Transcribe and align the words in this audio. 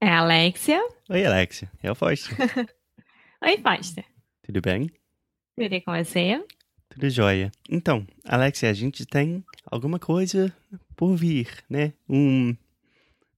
É 0.00 0.08
a 0.08 0.20
Alexia. 0.20 0.80
Oi, 1.10 1.26
Alexia. 1.26 1.68
É 1.82 1.90
o 1.90 1.94
Foster. 1.94 2.36
Oi, 3.42 3.58
Foster. 3.58 4.04
Tudo 4.44 4.60
bem? 4.60 4.88
Tudo 5.58 5.80
com 5.82 5.92
você? 5.92 6.40
Tudo 6.88 7.10
jóia. 7.10 7.50
Então, 7.68 8.06
Alexia, 8.24 8.70
a 8.70 8.72
gente 8.72 9.04
tem 9.04 9.44
alguma 9.66 9.98
coisa 9.98 10.54
por 10.94 11.16
vir, 11.16 11.48
né? 11.68 11.92
Um, 12.08 12.56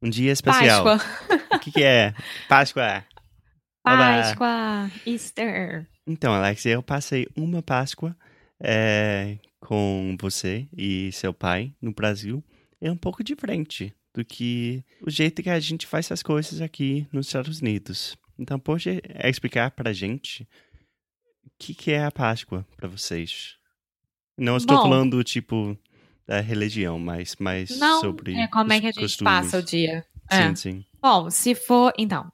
um 0.02 0.10
dia 0.10 0.32
especial. 0.32 0.84
Páscoa. 0.84 1.56
O 1.56 1.58
que, 1.60 1.72
que 1.72 1.82
é? 1.82 2.14
Páscoa. 2.46 3.06
Olá. 3.82 4.22
Páscoa. 4.22 4.90
Easter. 5.06 5.88
Então, 6.06 6.34
Alexia, 6.34 6.72
eu 6.72 6.82
passei 6.82 7.26
uma 7.34 7.62
Páscoa 7.62 8.14
é, 8.62 9.38
com 9.60 10.14
você 10.20 10.68
e 10.76 11.10
seu 11.12 11.32
pai 11.32 11.72
no 11.80 11.94
Brasil. 11.94 12.44
É 12.82 12.92
um 12.92 12.98
pouco 12.98 13.24
diferente 13.24 13.94
do 14.14 14.24
que 14.24 14.84
o 15.06 15.10
jeito 15.10 15.42
que 15.42 15.50
a 15.50 15.60
gente 15.60 15.86
faz 15.86 16.10
as 16.10 16.22
coisas 16.22 16.60
aqui 16.60 17.06
nos 17.12 17.26
Estados 17.26 17.60
Unidos. 17.60 18.16
Então, 18.38 18.58
pode 18.58 19.00
explicar 19.24 19.70
pra 19.70 19.92
gente 19.92 20.48
o 21.44 21.50
que, 21.58 21.74
que 21.74 21.90
é 21.92 22.04
a 22.04 22.10
Páscoa 22.10 22.66
pra 22.76 22.88
vocês? 22.88 23.56
Não 24.36 24.56
estou 24.56 24.76
Bom. 24.78 24.82
falando, 24.84 25.22
tipo, 25.22 25.76
da 26.26 26.40
religião, 26.40 26.98
mas, 26.98 27.36
mas 27.38 27.78
Não, 27.78 28.00
sobre 28.00 28.34
é 28.34 28.46
como 28.48 28.72
é 28.72 28.80
que 28.80 28.86
a 28.86 28.92
gente 28.92 29.02
costumes. 29.02 29.30
passa 29.32 29.58
o 29.58 29.62
dia. 29.62 30.04
É. 30.30 30.48
Sim, 30.48 30.54
sim. 30.54 30.84
Bom, 31.02 31.28
se 31.30 31.54
for, 31.54 31.92
então, 31.98 32.30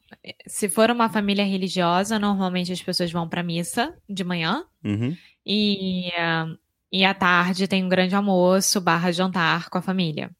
se 0.46 0.68
for 0.68 0.90
uma 0.90 1.08
família 1.08 1.44
religiosa, 1.44 2.18
normalmente 2.18 2.72
as 2.72 2.82
pessoas 2.82 3.10
vão 3.10 3.28
pra 3.28 3.42
missa 3.42 3.96
de 4.08 4.22
manhã 4.22 4.64
Uhum. 4.84 5.16
e, 5.44 6.10
ah, 6.16 6.46
e 6.92 7.04
à 7.04 7.14
tarde 7.14 7.66
tem 7.66 7.82
um 7.84 7.88
grande 7.88 8.14
almoço 8.14 8.80
barra 8.80 9.10
jantar 9.12 9.68
com 9.70 9.78
a 9.78 9.82
família. 9.82 10.30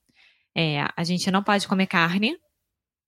É, 0.57 0.89
a 0.97 1.05
gente 1.05 1.31
não 1.31 1.43
pode 1.43 1.69
comer 1.69 1.87
carne 1.87 2.39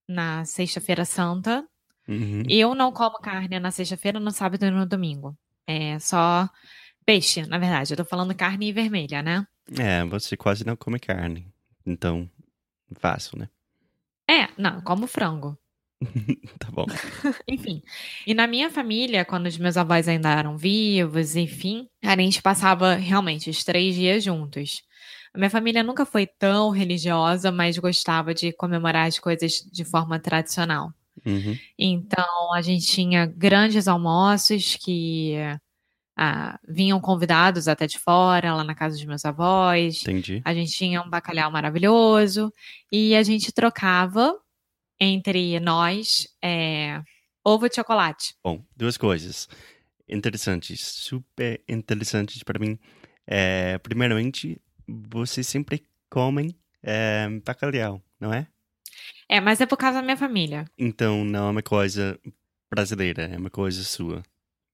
na 0.07 0.45
sexta-feira 0.45 1.07
santa. 1.07 1.67
Uhum. 2.07 2.43
Eu 2.47 2.75
não 2.75 2.93
como 2.93 3.19
carne 3.21 3.59
na 3.59 3.71
sexta-feira, 3.71 4.21
no 4.21 4.31
sábado 4.31 4.67
e 4.67 4.71
no 4.71 4.85
domingo. 4.85 5.35
É 5.67 5.99
só 5.99 6.47
peixe, 7.07 7.47
na 7.47 7.57
verdade. 7.57 7.93
Eu 7.93 7.97
tô 7.97 8.05
falando 8.05 8.35
carne 8.35 8.71
vermelha, 8.71 9.23
né? 9.23 9.47
É, 9.79 10.05
você 10.05 10.37
quase 10.37 10.67
não 10.67 10.77
come 10.77 10.99
carne. 10.99 11.51
Então, 11.87 12.31
fácil, 12.99 13.39
né? 13.39 13.49
É, 14.31 14.49
não, 14.59 14.83
como 14.83 15.07
frango. 15.07 15.59
tá 16.59 16.71
bom. 16.71 16.85
Enfim. 17.49 17.83
E 18.27 18.35
na 18.35 18.47
minha 18.47 18.69
família, 18.69 19.25
quando 19.25 19.47
os 19.47 19.57
meus 19.57 19.79
avós 19.79 20.07
ainda 20.07 20.31
eram 20.31 20.59
vivos, 20.59 21.35
enfim, 21.35 21.89
a 22.05 22.15
gente 22.15 22.43
passava 22.43 22.95
realmente 22.95 23.49
os 23.49 23.65
três 23.65 23.95
dias 23.95 24.23
juntos. 24.23 24.83
A 25.33 25.39
minha 25.39 25.51
família 25.51 25.83
nunca 25.83 26.05
foi 26.07 26.27
tão 26.27 26.71
religiosa, 26.71 27.53
mas 27.53 27.79
gostava 27.79 28.35
de 28.35 28.53
comemorar 28.53 29.07
as 29.07 29.19
coisas 29.19 29.61
de 29.71 29.85
forma 29.85 30.19
tradicional. 30.19 30.93
Uhum. 31.25 31.59
Então, 31.79 32.55
a 32.55 32.63
gente 32.63 32.87
tinha 32.87 33.27
grandes 33.27 33.89
almoços 33.89 34.77
que 34.77 35.35
ah, 36.17 36.59
vinham 36.69 37.01
convidados 37.01 37.69
até 37.69 37.87
de 37.87 37.99
fora, 37.99 38.55
lá 38.55 38.65
na 38.65 38.75
casa 38.75 38.97
dos 38.97 39.05
meus 39.05 39.25
avós. 39.25 40.03
Entendi. 40.03 40.43
A 40.45 40.53
gente 40.53 40.73
tinha 40.73 41.01
um 41.03 41.09
bacalhau 41.09 41.51
maravilhoso 41.51 42.53
e 42.91 43.15
a 43.15 43.23
gente 43.23 43.53
trocava 43.53 44.37
entre 45.01 45.61
nós 45.61 46.27
é, 46.43 47.01
ovo 47.45 47.69
de 47.69 47.77
chocolate. 47.77 48.35
Bom, 48.43 48.65
duas 48.77 48.97
coisas 48.97 49.49
interessantes, 50.09 50.81
super 50.81 51.63
interessantes 51.69 52.43
para 52.43 52.59
mim. 52.59 52.79
É, 53.27 53.79
primeiramente, 53.79 54.61
vocês 54.89 55.47
sempre 55.47 55.85
comem 56.09 56.57
é, 56.83 57.29
bacalhau, 57.45 58.03
não 58.19 58.33
é? 58.33 58.47
É, 59.29 59.41
mas 59.41 59.61
é 59.61 59.67
por 59.67 59.77
causa 59.77 59.99
da 59.99 60.03
minha 60.03 60.17
família. 60.17 60.65
Então 60.79 61.25
não 61.25 61.49
é 61.49 61.51
uma 61.51 61.63
coisa 61.63 62.19
brasileira, 62.71 63.25
é 63.25 63.37
uma 63.37 63.51
coisa 63.51 63.83
sua. 63.85 64.23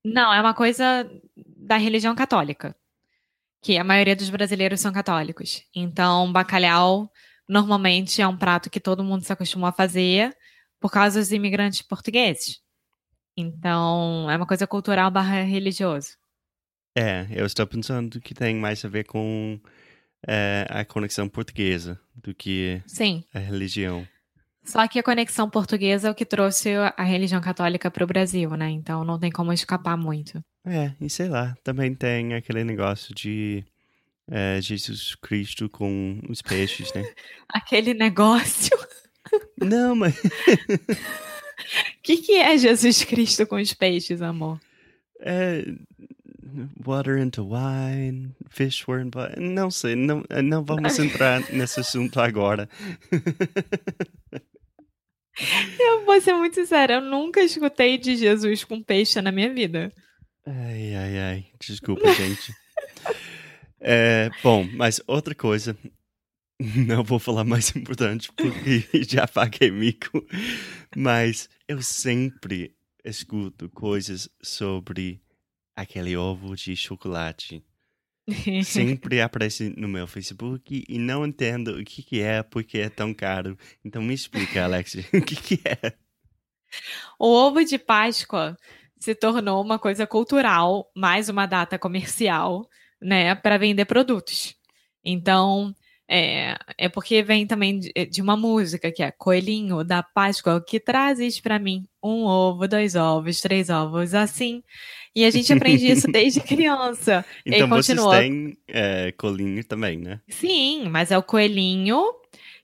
Não, 0.04 0.32
é 0.32 0.40
uma 0.40 0.54
coisa 0.54 1.10
da 1.36 1.76
religião 1.76 2.14
católica. 2.14 2.76
Que 3.62 3.78
a 3.78 3.84
maioria 3.84 4.14
dos 4.14 4.28
brasileiros 4.28 4.80
são 4.80 4.92
católicos. 4.92 5.64
Então, 5.74 6.30
bacalhau 6.30 7.10
normalmente 7.48 8.20
é 8.20 8.28
um 8.28 8.36
prato 8.36 8.68
que 8.68 8.78
todo 8.78 9.02
mundo 9.02 9.24
se 9.24 9.32
acostumou 9.32 9.68
a 9.68 9.72
fazer 9.72 10.36
por 10.78 10.90
causa 10.90 11.18
dos 11.18 11.32
imigrantes 11.32 11.80
portugueses. 11.80 12.60
Então, 13.34 14.30
é 14.30 14.36
uma 14.36 14.46
coisa 14.46 14.66
cultural 14.66 15.10
barra 15.10 15.42
religioso. 15.42 16.10
É, 16.94 17.26
eu 17.30 17.46
estou 17.46 17.66
pensando 17.66 18.20
que 18.20 18.34
tem 18.34 18.54
mais 18.54 18.84
a 18.84 18.88
ver 18.88 19.04
com 19.04 19.58
é, 20.26 20.66
a 20.68 20.84
conexão 20.84 21.28
portuguesa 21.28 22.00
do 22.14 22.34
que 22.34 22.82
Sim. 22.86 23.24
a 23.32 23.38
religião. 23.38 24.06
Só 24.64 24.86
que 24.88 24.98
a 24.98 25.02
conexão 25.02 25.48
portuguesa 25.50 26.08
é 26.08 26.10
o 26.10 26.14
que 26.14 26.24
trouxe 26.24 26.70
a 26.96 27.02
religião 27.02 27.40
católica 27.40 27.90
para 27.90 28.04
o 28.04 28.06
Brasil, 28.06 28.50
né? 28.50 28.70
Então 28.70 29.04
não 29.04 29.18
tem 29.18 29.30
como 29.30 29.52
escapar 29.52 29.96
muito. 29.96 30.42
É, 30.64 30.92
e 30.98 31.10
sei 31.10 31.28
lá, 31.28 31.54
também 31.62 31.94
tem 31.94 32.32
aquele 32.32 32.64
negócio 32.64 33.14
de 33.14 33.62
é, 34.30 34.58
Jesus 34.60 35.14
Cristo 35.16 35.68
com 35.68 36.18
os 36.28 36.40
peixes, 36.40 36.92
né? 36.94 37.04
Aquele 37.48 37.92
negócio. 37.92 38.76
Não, 39.60 39.94
mas. 39.94 40.16
O 40.18 40.20
que, 42.02 42.16
que 42.18 42.32
é 42.32 42.56
Jesus 42.56 43.04
Cristo 43.04 43.46
com 43.46 43.56
os 43.56 43.74
peixes, 43.74 44.22
amor? 44.22 44.58
É, 45.20 45.64
water 46.84 47.16
into 47.18 47.42
wine, 47.42 48.34
fish 48.48 48.86
were 48.86 49.00
in 49.00 49.10
blood. 49.10 49.38
Não 49.38 49.70
sei, 49.70 49.94
não, 49.94 50.22
não 50.42 50.64
vamos 50.64 50.98
entrar 50.98 51.40
nesse 51.52 51.80
assunto 51.80 52.20
agora. 52.20 52.68
Eu 55.80 56.04
vou 56.04 56.20
ser 56.20 56.32
muito 56.34 56.54
sincera, 56.54 56.94
eu 56.94 57.00
nunca 57.00 57.42
escutei 57.42 57.98
de 57.98 58.16
Jesus 58.16 58.62
com 58.62 58.80
peixe 58.80 59.20
na 59.20 59.32
minha 59.32 59.52
vida. 59.52 59.92
Ai, 60.46 60.94
ai, 60.94 61.18
ai. 61.18 61.46
Desculpa, 61.60 62.12
gente. 62.12 62.54
É, 63.86 64.30
bom, 64.42 64.66
mas 64.72 64.98
outra 65.06 65.34
coisa. 65.34 65.76
Não 66.86 67.04
vou 67.04 67.18
falar 67.18 67.44
mais 67.44 67.76
importante 67.76 68.32
porque 68.32 68.88
já 69.06 69.28
paguei 69.28 69.70
mico. 69.70 70.26
Mas 70.96 71.50
eu 71.68 71.82
sempre 71.82 72.74
escuto 73.04 73.68
coisas 73.68 74.26
sobre 74.42 75.20
aquele 75.76 76.16
ovo 76.16 76.54
de 76.54 76.76
chocolate. 76.76 77.64
Sempre 78.64 79.20
aparece 79.20 79.74
no 79.76 79.86
meu 79.86 80.06
Facebook 80.06 80.84
e 80.88 80.98
não 80.98 81.26
entendo 81.26 81.78
o 81.78 81.84
que, 81.84 82.02
que 82.02 82.20
é, 82.20 82.42
porque 82.42 82.78
é 82.78 82.88
tão 82.88 83.12
caro. 83.12 83.56
Então 83.84 84.02
me 84.02 84.14
explica, 84.14 84.64
Alex, 84.64 84.94
o 85.12 85.20
que, 85.20 85.36
que 85.36 85.60
é? 85.64 85.92
O 87.18 87.28
ovo 87.28 87.64
de 87.64 87.78
Páscoa 87.78 88.56
se 88.98 89.14
tornou 89.14 89.62
uma 89.62 89.78
coisa 89.78 90.06
cultural, 90.06 90.90
mais 90.96 91.28
uma 91.28 91.46
data 91.46 91.78
comercial, 91.78 92.66
né, 93.00 93.34
para 93.34 93.58
vender 93.58 93.84
produtos. 93.84 94.54
Então, 95.04 95.74
é, 96.08 96.56
é 96.76 96.88
porque 96.88 97.22
vem 97.22 97.46
também 97.46 97.78
de, 97.78 97.92
de 98.06 98.20
uma 98.20 98.36
música 98.36 98.92
que 98.92 99.02
é 99.02 99.10
Coelhinho 99.10 99.82
da 99.82 100.02
Páscoa, 100.02 100.62
que 100.62 100.78
trazes 100.78 101.40
para 101.40 101.58
mim 101.58 101.84
um 102.02 102.24
ovo, 102.24 102.68
dois 102.68 102.94
ovos, 102.94 103.40
três 103.40 103.70
ovos, 103.70 104.14
assim. 104.14 104.62
E 105.14 105.24
a 105.24 105.30
gente 105.30 105.52
aprende 105.52 105.86
isso 105.86 106.06
desde 106.12 106.40
criança. 106.40 107.24
Então 107.46 107.66
e 107.66 107.70
vocês 107.70 107.98
continua. 107.98 108.18
têm 108.18 108.58
é, 108.68 109.12
colinho 109.12 109.64
também, 109.64 109.96
né? 109.96 110.20
Sim, 110.28 110.88
mas 110.88 111.10
é 111.10 111.16
o 111.16 111.22
coelhinho 111.22 112.02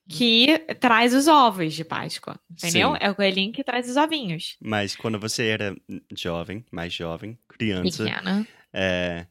que 0.06 0.58
traz 0.81 1.14
os 1.14 1.28
ovos 1.28 1.72
de 1.72 1.84
Páscoa, 1.84 2.38
entendeu? 2.50 2.93
Sim. 2.93 2.98
É 3.00 3.10
o 3.10 3.14
coelhinho 3.14 3.52
que 3.52 3.62
traz 3.62 3.88
os 3.88 3.96
ovinhos. 3.96 4.56
Mas 4.60 4.96
quando 4.96 5.19
você 5.20 5.46
era 5.46 5.76
jovem, 6.14 6.64
mais 6.70 6.93
jovem, 6.93 7.38
criança, 7.48 8.04
Pequena. 8.04 8.46
é, 8.72 9.26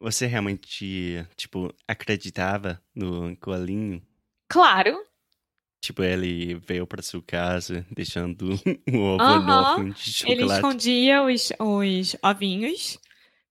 Você 0.00 0.26
realmente, 0.26 1.26
tipo, 1.36 1.74
acreditava 1.86 2.80
no 2.94 3.36
coelhinho? 3.36 4.00
Claro. 4.48 4.96
Tipo, 5.80 6.02
ele 6.02 6.54
veio 6.56 6.86
pra 6.86 7.02
sua 7.02 7.22
casa 7.22 7.84
deixando 7.90 8.48
um 8.92 9.00
ovo 9.00 9.22
Aham. 9.22 9.42
enorme 9.42 9.92
de 9.92 10.00
Ele 10.24 10.42
chocolate. 10.42 10.54
escondia 10.54 11.22
os, 11.22 11.52
os 11.58 12.16
ovinhos 12.22 12.98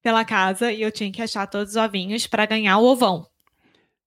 pela 0.01 0.23
casa 0.23 0.71
e 0.71 0.81
eu 0.81 0.91
tinha 0.91 1.11
que 1.11 1.21
achar 1.21 1.47
todos 1.47 1.71
os 1.71 1.75
ovinhos 1.75 2.27
pra 2.27 2.45
ganhar 2.45 2.77
o 2.77 2.85
ovão. 2.85 3.27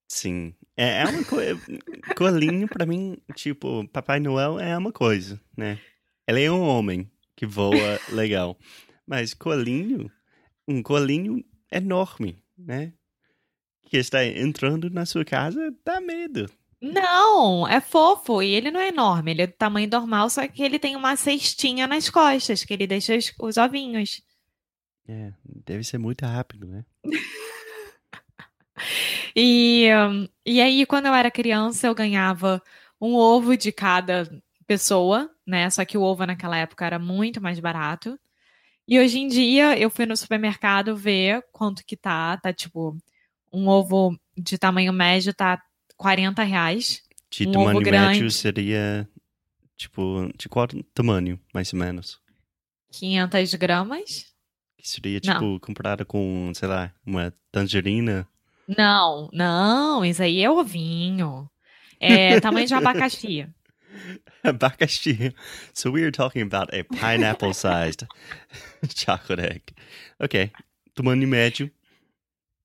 Sim. 0.08 0.54
É, 0.76 1.02
é 1.02 1.06
uma 1.06 1.25
coisa. 1.25 1.60
Coelhinho, 2.16 2.69
pra 2.69 2.86
mim, 2.86 3.19
tipo, 3.34 3.86
Papai 3.88 4.19
Noel 4.19 4.58
é 4.58 4.76
uma 4.76 4.93
coisa, 4.93 5.40
né? 5.56 5.78
Ele 6.26 6.43
é 6.43 6.50
um 6.50 6.62
homem 6.62 7.10
que 7.36 7.46
voa 7.46 7.98
legal. 8.12 8.58
Mas 9.06 9.34
coelhinho, 9.34 10.10
um 10.69 10.82
coelhinho 10.82 11.44
enorme, 11.70 12.43
né? 12.56 12.93
Que 13.82 13.96
está 13.96 14.25
entrando 14.25 14.90
na 14.90 15.05
sua 15.06 15.25
casa, 15.25 15.75
dá 15.84 16.00
medo. 16.00 16.50
Não, 16.81 17.69
é 17.69 17.81
fofo. 17.81 18.43
E 18.43 18.55
ele 18.55 18.70
não 18.70 18.81
é 18.81 18.88
enorme, 18.88 19.32
ele 19.32 19.43
é 19.43 19.46
do 19.46 19.52
tamanho 19.52 19.88
normal, 19.88 20.31
só 20.31 20.46
que 20.49 20.62
ele 20.62 20.78
tem 20.78 20.96
uma 20.96 21.17
cestinha 21.17 21.87
nas 21.87 22.08
costas, 22.08 22.64
que 22.64 22.72
ele 22.72 22.87
deixa 22.87 23.17
os, 23.17 23.32
os 23.38 23.56
ovinhos. 23.56 24.22
É, 25.06 25.32
deve 25.44 25.84
ser 25.84 25.99
muito 25.99 26.25
rápido, 26.25 26.67
né? 26.67 26.84
E, 29.37 29.87
e 30.44 30.61
aí, 30.61 30.87
quando 30.87 31.06
eu 31.06 31.14
era 31.14 31.31
criança, 31.31 31.87
eu 31.87 31.94
ganhava 31.94 32.62
um 33.00 33.14
ovo 33.14 33.56
de 33.56 33.70
cada 33.70 34.28
pessoa, 34.67 35.31
né? 35.46 35.69
Só 35.70 35.84
que 35.84 35.99
o 35.99 36.02
ovo 36.02 36.25
naquela 36.26 36.56
época 36.56 36.84
era 36.87 36.99
muito 36.99 37.40
mais 37.40 37.58
barato. 37.61 38.19
E 38.90 38.98
hoje 38.98 39.20
em 39.20 39.28
dia, 39.28 39.78
eu 39.78 39.88
fui 39.88 40.04
no 40.04 40.16
supermercado 40.16 40.96
ver 40.96 41.44
quanto 41.52 41.84
que 41.87 41.96
tá. 41.96 42.37
Tá 42.38 42.52
tipo, 42.52 42.98
um 43.52 43.69
ovo 43.69 44.19
de 44.37 44.58
tamanho 44.58 44.92
médio 44.92 45.32
tá 45.32 45.62
40 45.96 46.42
reais. 46.42 47.00
De 47.31 47.46
Um 47.46 47.52
tamanho 47.52 47.81
médio 47.82 48.28
seria, 48.32 49.08
tipo, 49.76 50.28
de 50.37 50.48
qual 50.48 50.66
tamanho, 50.92 51.38
mais 51.54 51.72
ou 51.72 51.78
menos? 51.78 52.19
500 52.90 53.54
gramas. 53.54 54.26
Que 54.76 54.88
seria, 54.88 55.20
Não. 55.25 55.34
tipo, 55.34 55.60
comparado 55.60 56.04
com, 56.04 56.50
sei 56.52 56.66
lá, 56.66 56.93
uma 57.06 57.32
tangerina. 57.52 58.26
Não, 58.66 59.31
não, 59.32 60.04
isso 60.04 60.20
aí 60.20 60.43
é 60.43 60.50
ovinho. 60.50 61.48
É 62.00 62.40
tamanho 62.40 62.66
de 62.66 62.75
abacaxi. 62.75 63.46
Abacaxi. 64.44 65.32
So 65.75 65.91
we 65.91 66.02
are 66.05 66.11
talking 66.11 66.43
about 66.43 66.73
a 66.75 66.82
pineapple-sized 66.85 68.06
chocolate 68.94 69.41
egg. 69.41 69.62
Ok. 70.20 70.50
Tamanho 70.94 71.26
médio 71.29 71.70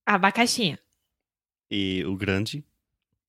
Abacaxi. 0.05 0.77
e 1.69 2.03
o 2.05 2.15
grande, 2.15 2.63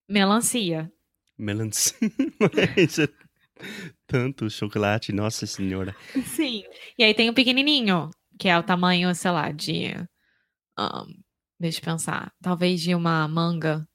Melancia. 0.08 0.90
melancia. 1.38 1.96
É 3.58 3.66
tanto 4.06 4.50
chocolate, 4.50 5.12
nossa 5.12 5.46
senhora. 5.46 5.96
Sim. 6.34 6.62
E 6.98 7.02
aí 7.02 7.14
tem 7.14 7.30
o 7.30 7.34
pequenininho, 7.34 8.10
que 8.38 8.48
é 8.48 8.58
o 8.58 8.62
tamanho, 8.62 9.14
sei 9.14 9.30
lá, 9.30 9.50
de. 9.50 9.94
ahn, 10.76 11.06
deixa 11.58 11.78
eu 11.80 11.84
pensar. 11.84 12.32
Talvez 12.42 12.82
de 12.82 12.94
uma 12.94 13.26
manga. 13.26 13.88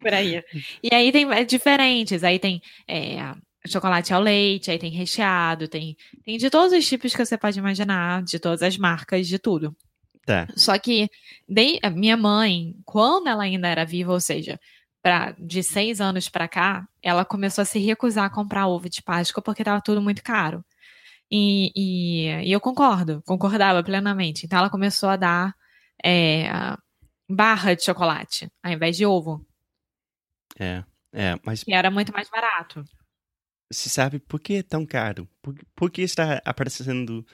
Por 0.00 0.12
aí. 0.14 0.42
E 0.82 0.94
aí 0.94 1.12
tem 1.12 1.30
é, 1.32 1.44
diferentes. 1.44 2.24
Aí 2.24 2.38
tem 2.38 2.60
é, 2.88 3.18
chocolate 3.66 4.12
ao 4.14 4.20
leite, 4.20 4.70
aí 4.70 4.78
tem 4.78 4.90
recheado, 4.90 5.68
tem, 5.68 5.96
tem 6.24 6.38
de 6.38 6.48
todos 6.50 6.72
os 6.72 6.86
tipos 6.88 7.14
que 7.14 7.24
você 7.24 7.36
pode 7.36 7.58
imaginar, 7.58 8.22
de 8.22 8.38
todas 8.38 8.62
as 8.62 8.76
marcas, 8.76 9.28
de 9.28 9.38
tudo. 9.38 9.76
Tá. 10.24 10.46
Só 10.56 10.78
que 10.78 11.08
a 11.82 11.90
minha 11.90 12.16
mãe, 12.16 12.74
quando 12.84 13.28
ela 13.28 13.42
ainda 13.42 13.68
era 13.68 13.84
viva, 13.84 14.12
ou 14.12 14.20
seja, 14.20 14.58
pra, 15.02 15.34
de 15.38 15.62
seis 15.62 16.00
anos 16.00 16.28
pra 16.28 16.46
cá, 16.48 16.86
ela 17.02 17.24
começou 17.24 17.62
a 17.62 17.64
se 17.64 17.78
recusar 17.78 18.24
a 18.26 18.30
comprar 18.30 18.66
ovo 18.66 18.88
de 18.88 19.02
Páscoa 19.02 19.42
porque 19.42 19.64
tava 19.64 19.80
tudo 19.82 20.00
muito 20.00 20.22
caro. 20.22 20.64
E, 21.30 21.70
e- 21.76 22.48
e 22.48 22.52
eu 22.52 22.60
concordo, 22.60 23.22
concordava 23.26 23.82
plenamente. 23.82 24.44
Então 24.46 24.58
ela 24.58 24.70
começou 24.70 25.08
a 25.08 25.16
dar 25.16 25.54
é, 26.04 26.48
barra 27.28 27.74
de 27.74 27.84
chocolate 27.84 28.48
ao 28.62 28.72
invés 28.72 28.96
de 28.96 29.06
ovo, 29.06 29.44
É, 30.60 30.84
é, 31.12 31.34
mas 31.44 31.64
que 31.64 31.72
era 31.72 31.90
muito 31.90 32.12
mais 32.12 32.28
barato. 32.28 32.84
você 33.72 33.88
sabe 33.88 34.18
por 34.18 34.38
que 34.40 34.54
é 34.54 34.62
tão 34.62 34.84
caro? 34.84 35.26
Por, 35.40 35.54
por 35.74 35.90
que 35.90 36.02
está 36.02 36.40
aparecendo 36.44 37.26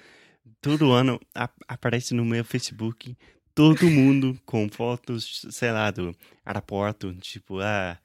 todo 0.61 0.93
ano, 0.93 1.21
a- 1.35 1.51
aparece 1.67 2.15
no 2.15 2.25
meu 2.25 2.45
Facebook 2.45 3.17
todo 3.55 3.91
mundo 3.91 4.39
com 4.47 4.69
fotos, 4.69 5.43
sei 5.51 5.73
lá, 5.73 5.91
do 5.91 6.15
aeroporto, 6.45 7.15
tipo, 7.17 7.59
ah, 7.61 7.99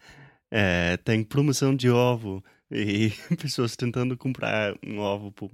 é, 0.50 0.98
tem 0.98 1.24
promoção 1.24 1.76
de 1.76 1.90
ovo 1.90 2.44
e 2.72 3.10
pessoas 3.40 3.76
tentando 3.76 4.18
comprar 4.18 4.74
um 4.84 5.00
ovo 5.00 5.32
por 5.32 5.52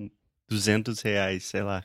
200 0.48 1.02
reais, 1.02 1.46
sei 1.46 1.64
lá. 1.64 1.84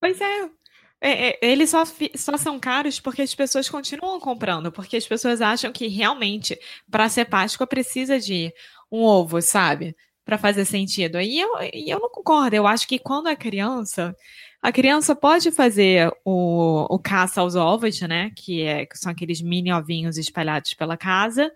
Pois 0.00 0.20
é. 0.20 0.50
É, 1.00 1.30
é, 1.30 1.38
eles 1.42 1.70
só, 1.70 1.82
só 2.14 2.36
são 2.36 2.60
caros 2.60 3.00
porque 3.00 3.22
as 3.22 3.34
pessoas 3.34 3.70
continuam 3.70 4.20
comprando, 4.20 4.70
porque 4.70 4.96
as 4.96 5.06
pessoas 5.06 5.40
acham 5.40 5.72
que 5.72 5.88
realmente, 5.88 6.58
para 6.90 7.08
ser 7.08 7.24
Páscoa, 7.24 7.66
precisa 7.66 8.20
de 8.20 8.52
um 8.92 9.02
ovo, 9.02 9.40
sabe? 9.40 9.96
Para 10.24 10.36
fazer 10.36 10.64
sentido. 10.66 11.20
E 11.20 11.40
eu, 11.40 11.50
e 11.72 11.90
eu 11.90 11.98
não 11.98 12.10
concordo. 12.10 12.54
Eu 12.54 12.66
acho 12.66 12.86
que 12.86 12.98
quando 12.98 13.28
é 13.28 13.36
criança, 13.36 14.14
a 14.60 14.70
criança 14.70 15.16
pode 15.16 15.50
fazer 15.50 16.12
o, 16.24 16.86
o 16.94 16.98
caça 16.98 17.40
aos 17.40 17.54
ovos, 17.56 18.00
né? 18.02 18.30
Que, 18.36 18.62
é, 18.62 18.84
que 18.84 18.98
são 18.98 19.10
aqueles 19.10 19.40
mini 19.40 19.72
ovinhos 19.72 20.18
espalhados 20.18 20.74
pela 20.74 20.96
casa. 20.98 21.50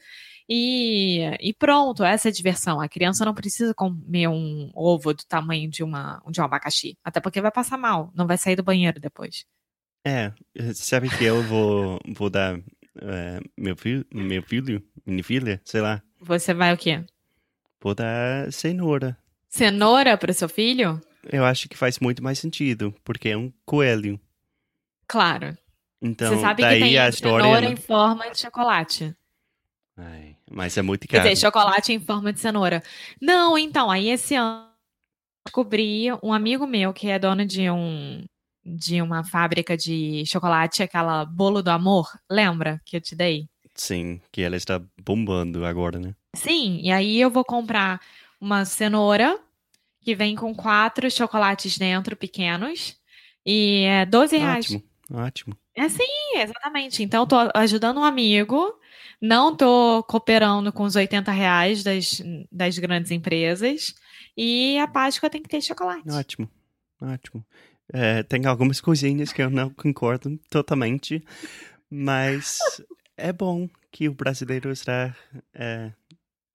E, 0.48 1.20
e 1.40 1.54
pronto, 1.54 2.04
essa 2.04 2.28
é 2.28 2.30
a 2.30 2.32
diversão. 2.32 2.80
A 2.80 2.88
criança 2.88 3.24
não 3.24 3.34
precisa 3.34 3.72
comer 3.74 4.28
um 4.28 4.70
ovo 4.74 5.14
do 5.14 5.24
tamanho 5.24 5.70
de, 5.70 5.82
uma, 5.82 6.22
de 6.28 6.40
um 6.40 6.44
abacaxi. 6.44 6.98
Até 7.02 7.20
porque 7.20 7.40
vai 7.40 7.50
passar 7.50 7.78
mal, 7.78 8.12
não 8.14 8.26
vai 8.26 8.36
sair 8.36 8.56
do 8.56 8.62
banheiro 8.62 9.00
depois. 9.00 9.46
É, 10.06 10.32
sabe 10.74 11.08
que 11.08 11.24
eu 11.24 11.42
vou, 11.42 11.98
vou 12.14 12.28
dar 12.28 12.58
é, 13.00 13.40
meu, 13.56 13.74
filho, 13.74 14.04
meu 14.12 14.42
filho, 14.42 14.82
minha 15.06 15.24
filha, 15.24 15.60
sei 15.64 15.80
lá, 15.80 16.02
Você 16.20 16.52
vai 16.52 16.74
o 16.74 16.76
quê? 16.76 17.02
vou 17.80 17.94
dar 17.94 18.52
cenoura. 18.52 19.16
Cenoura 19.48 20.16
para 20.16 20.30
o 20.30 20.34
seu 20.34 20.48
filho? 20.48 21.00
Eu 21.30 21.44
acho 21.44 21.68
que 21.68 21.76
faz 21.76 21.98
muito 21.98 22.22
mais 22.22 22.38
sentido, 22.38 22.94
porque 23.02 23.30
é 23.30 23.36
um 23.36 23.52
coelho. 23.64 24.20
Claro. 25.06 25.56
Então, 26.02 26.34
Você 26.34 26.40
sabe 26.40 26.62
daí 26.62 26.78
que 26.78 26.84
tem 26.84 26.98
a 26.98 27.08
história. 27.08 27.44
cenoura 27.44 27.66
né? 27.66 27.72
em 27.72 27.76
forma 27.76 28.30
de 28.30 28.38
chocolate. 28.40 29.14
Ai, 29.96 30.36
mas 30.50 30.76
é 30.76 30.82
muito 30.82 31.06
Quer 31.06 31.18
caro. 31.18 31.28
dizer, 31.28 31.36
chocolate 31.40 31.92
em 31.92 32.00
forma 32.00 32.32
de 32.32 32.40
cenoura. 32.40 32.82
Não, 33.20 33.56
então, 33.56 33.90
aí 33.90 34.08
esse 34.08 34.34
ano 34.34 34.64
eu 34.66 34.72
descobri 35.46 36.06
um 36.22 36.32
amigo 36.32 36.66
meu 36.66 36.92
que 36.92 37.08
é 37.08 37.18
dono 37.18 37.46
de 37.46 37.70
um 37.70 38.24
de 38.66 39.02
uma 39.02 39.22
fábrica 39.22 39.76
de 39.76 40.24
chocolate, 40.26 40.82
aquela 40.82 41.24
bolo 41.26 41.62
do 41.62 41.68
amor, 41.68 42.08
lembra 42.30 42.80
que 42.86 42.96
eu 42.96 43.00
te 43.00 43.14
dei? 43.14 43.46
Sim, 43.74 44.22
que 44.32 44.40
ela 44.40 44.56
está 44.56 44.80
bombando 45.04 45.66
agora, 45.66 45.98
né? 45.98 46.14
Sim, 46.34 46.80
e 46.82 46.90
aí 46.90 47.20
eu 47.20 47.30
vou 47.30 47.44
comprar 47.44 48.00
uma 48.40 48.64
cenoura 48.64 49.38
que 50.00 50.14
vem 50.14 50.34
com 50.34 50.54
quatro 50.54 51.10
chocolates 51.10 51.76
dentro, 51.76 52.16
pequenos, 52.16 52.96
e 53.44 53.82
é 53.84 54.06
12 54.06 54.38
reais. 54.38 54.66
Ótimo, 54.66 54.82
ótimo. 55.12 55.56
É 55.76 55.88
sim, 55.88 56.36
exatamente. 56.36 57.02
Então, 57.02 57.22
eu 57.22 57.26
tô 57.26 57.36
ajudando 57.54 57.98
um 57.98 58.04
amigo, 58.04 58.78
não 59.20 59.56
tô 59.56 60.02
cooperando 60.04 60.72
com 60.72 60.84
os 60.84 60.96
80 60.96 61.30
reais 61.32 61.82
das, 61.82 62.22
das 62.50 62.78
grandes 62.78 63.10
empresas, 63.10 63.94
e 64.36 64.78
a 64.78 64.86
Páscoa 64.86 65.30
tem 65.30 65.42
que 65.42 65.48
ter 65.48 65.60
chocolate. 65.60 66.10
Ótimo, 66.10 66.50
ótimo. 67.00 67.44
É, 67.92 68.22
tem 68.22 68.46
algumas 68.46 68.80
coisinhas 68.80 69.32
que 69.32 69.42
eu 69.42 69.50
não 69.50 69.70
concordo 69.70 70.38
totalmente, 70.48 71.22
mas 71.90 72.58
é 73.16 73.32
bom 73.32 73.68
que 73.90 74.08
o 74.08 74.14
brasileiro 74.14 74.70
está, 74.70 75.14
é, 75.52 75.92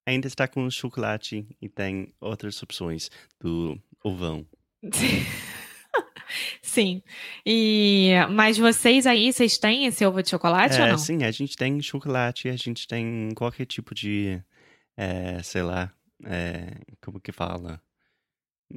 ainda 0.06 0.28
está 0.28 0.48
com 0.48 0.70
chocolate 0.70 1.48
e 1.62 1.70
tem 1.70 2.14
outras 2.20 2.62
opções 2.62 3.10
do 3.40 3.80
ovão. 4.04 4.46
Sim. 6.62 7.02
E 7.46 8.12
mas 8.32 8.58
vocês 8.58 9.06
aí, 9.08 9.32
vocês 9.34 9.58
têm 9.58 9.86
esse 9.86 10.06
ovo 10.06 10.22
de 10.22 10.30
chocolate 10.30 10.80
ou 10.80 10.86
É, 10.88 10.92
não? 10.92 10.98
sim, 10.98 11.24
a 11.24 11.32
gente 11.32 11.56
tem 11.56 11.82
chocolate, 11.82 12.50
a 12.50 12.56
gente 12.56 12.88
tem 12.88 13.30
qualquer 13.36 13.66
tipo 13.66 13.94
de, 13.96 14.42
é, 14.98 15.42
sei 15.44 15.62
lá, 15.64 15.92
é, 16.26 16.72
como 17.02 17.20
que 17.20 17.32
fala? 17.32 17.82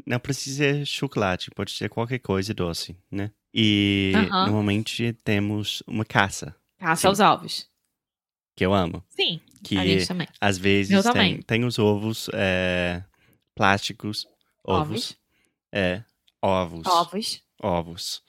Não 0.07 0.19
precisa 0.19 0.57
ser 0.65 0.87
chocolate, 0.87 1.51
pode 1.51 1.73
ser 1.73 1.89
qualquer 1.91 2.19
coisa 2.19 2.55
doce, 2.55 2.97
né? 3.11 3.31
E 3.55 4.13
normalmente 4.31 5.13
temos 5.23 5.83
uma 5.87 6.05
caça, 6.05 6.57
Caça 6.79 7.03
sim. 7.03 7.07
aos 7.09 7.21
ovos. 7.21 7.69
que 8.57 8.65
eu 8.65 8.73
amo, 8.73 9.05
Sim, 9.11 9.41
que 9.63 9.77
a 9.77 9.85
gente 9.85 10.07
também. 10.09 10.27
às 10.41 10.57
vezes 10.57 10.93
Eu 10.93 11.03
tem, 11.03 11.13
também. 11.13 11.43
tem 11.43 11.65
os 11.65 11.79
ovos 11.79 12.31
é, 12.33 13.05
plásticos, 13.55 14.27
ovos, 14.65 14.89
Ovos. 14.91 15.19
é, 15.71 16.03
ovos, 16.43 16.87
Ovos. 16.87 17.43
ovos. 17.63 18.23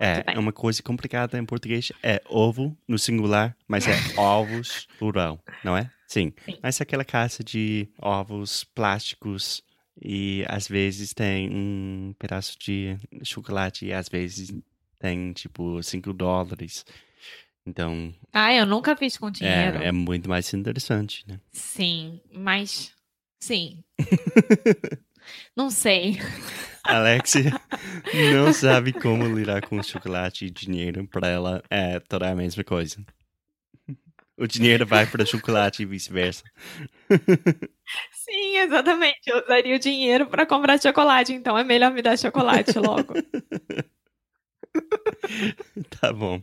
É, 0.00 0.22
é 0.34 0.38
uma 0.38 0.52
coisa 0.52 0.82
complicada 0.82 1.36
em 1.38 1.44
português. 1.44 1.92
É 2.02 2.22
ovo 2.26 2.76
no 2.86 2.98
singular, 2.98 3.56
mas 3.66 3.86
é 3.86 3.92
ovos 4.16 4.86
plural, 4.98 5.38
não 5.64 5.76
é? 5.76 5.90
Sim. 6.06 6.32
Sim. 6.44 6.56
Mas 6.62 6.80
é 6.80 6.82
aquela 6.84 7.04
caixa 7.04 7.42
de 7.44 7.88
ovos 8.00 8.64
plásticos 8.64 9.62
e 10.00 10.44
às 10.48 10.68
vezes 10.68 11.12
tem 11.12 11.50
um 11.50 12.14
pedaço 12.18 12.56
de 12.58 12.96
chocolate 13.24 13.86
e 13.86 13.92
às 13.92 14.08
vezes 14.08 14.52
tem 14.98 15.32
tipo 15.32 15.82
5 15.82 16.12
dólares. 16.12 16.86
Então. 17.66 18.14
Ah, 18.32 18.54
eu 18.54 18.64
nunca 18.64 18.96
fiz 18.96 19.18
com 19.18 19.30
dinheiro. 19.30 19.78
É, 19.78 19.88
é 19.88 19.92
muito 19.92 20.28
mais 20.28 20.52
interessante, 20.54 21.24
né? 21.28 21.40
Sim, 21.52 22.20
mas. 22.32 22.92
Sim. 23.40 23.82
não 25.56 25.70
sei. 25.70 26.18
Alexia 26.84 27.52
não 28.32 28.52
sabe 28.52 28.92
como 28.92 29.26
lidar 29.26 29.66
com 29.66 29.82
chocolate 29.82 30.46
e 30.46 30.50
dinheiro. 30.50 31.06
Para 31.06 31.28
ela 31.28 31.62
é 31.70 32.00
toda 32.00 32.30
a 32.30 32.34
mesma 32.34 32.64
coisa. 32.64 33.04
O 34.38 34.46
dinheiro 34.46 34.86
vai 34.86 35.04
para 35.04 35.26
chocolate 35.26 35.82
e 35.82 35.86
vice-versa. 35.86 36.44
Sim, 38.12 38.58
exatamente. 38.58 39.20
Eu 39.26 39.42
usaria 39.42 39.74
o 39.74 39.80
dinheiro 39.80 40.28
para 40.28 40.46
comprar 40.46 40.80
chocolate, 40.80 41.32
então 41.32 41.58
é 41.58 41.64
melhor 41.64 41.90
me 41.90 42.02
dar 42.02 42.16
chocolate 42.16 42.78
logo. 42.78 43.14
tá 46.00 46.12
bom. 46.12 46.40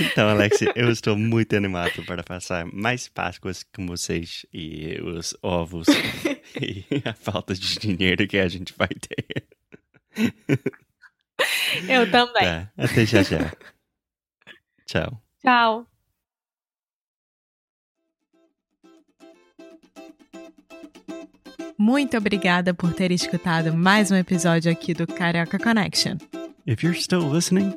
Então, 0.00 0.28
Alexia, 0.28 0.72
eu 0.74 0.90
estou 0.90 1.16
muito 1.16 1.54
animado 1.56 2.04
para 2.04 2.22
passar 2.22 2.66
mais 2.66 3.08
Páscoas 3.08 3.62
com 3.62 3.86
vocês 3.86 4.46
e 4.52 5.00
os 5.02 5.36
ovos 5.42 5.86
e 6.60 6.84
a 7.04 7.14
falta 7.14 7.54
de 7.54 7.78
dinheiro 7.78 8.26
que 8.26 8.38
a 8.38 8.48
gente 8.48 8.74
vai 8.76 8.88
ter. 8.88 9.44
Eu 11.88 12.10
também. 12.10 12.44
Tá, 12.44 12.70
até 12.76 13.06
já 13.06 13.22
já. 13.22 13.52
Tchau. 14.86 15.22
Tchau. 15.40 15.86
Muito 21.76 22.16
obrigada 22.16 22.72
por 22.72 22.94
ter 22.94 23.10
escutado 23.10 23.74
mais 23.74 24.10
um 24.10 24.14
episódio 24.14 24.70
aqui 24.70 24.94
do 24.94 25.06
Carioca 25.06 25.58
Connection. 25.58 26.18
If 26.66 26.82
you're 26.82 26.98
still 26.98 27.28
listening, 27.28 27.76